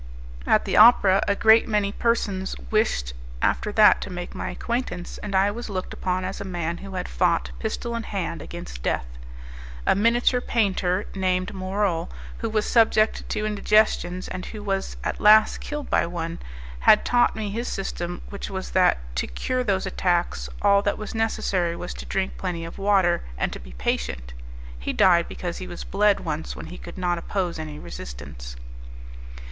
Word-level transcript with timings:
At 0.47 0.65
the 0.65 0.77
opera, 0.77 1.23
a 1.27 1.35
great 1.35 1.67
many 1.67 1.91
persons 1.91 2.55
wished 2.71 3.13
after 3.39 3.71
that 3.73 4.01
to 4.01 4.09
make 4.09 4.33
my 4.33 4.49
acquaintance, 4.49 5.19
and 5.19 5.35
I 5.35 5.51
was 5.51 5.69
looked 5.69 5.93
upon 5.93 6.25
as 6.25 6.41
a 6.41 6.43
man 6.43 6.77
who 6.79 6.95
had 6.95 7.07
fought, 7.07 7.51
pistol 7.59 7.95
in 7.95 8.01
hand, 8.01 8.41
against 8.41 8.81
death. 8.81 9.05
A 9.85 9.93
miniature 9.93 10.41
painter 10.41 11.05
named 11.13 11.53
Morol, 11.53 12.09
who 12.39 12.49
was 12.49 12.65
subject 12.65 13.29
to 13.29 13.45
indigestions 13.45 14.27
and 14.27 14.47
who 14.47 14.63
was 14.63 14.97
at 15.03 15.21
last 15.21 15.59
killed 15.61 15.91
by 15.91 16.07
one, 16.07 16.39
had 16.79 17.05
taught 17.05 17.35
me 17.35 17.51
his 17.51 17.67
system 17.67 18.23
which 18.31 18.49
was 18.49 18.71
that, 18.71 18.97
to 19.17 19.27
cure 19.27 19.63
those 19.63 19.85
attacks, 19.85 20.49
all 20.63 20.81
that 20.81 20.97
was 20.97 21.13
necessary 21.13 21.75
was 21.75 21.93
to 21.93 22.07
drink 22.07 22.39
plenty 22.39 22.65
of 22.65 22.79
water 22.79 23.21
and 23.37 23.53
to 23.53 23.59
be 23.59 23.73
patient. 23.73 24.33
He 24.79 24.93
died 24.93 25.27
because 25.27 25.59
he 25.59 25.67
was 25.67 25.83
bled 25.83 26.21
once 26.21 26.55
when 26.55 26.65
he 26.73 26.79
could 26.79 26.97
not 26.97 27.19
oppose 27.19 27.59
any 27.59 27.77
resistance. 27.77 28.55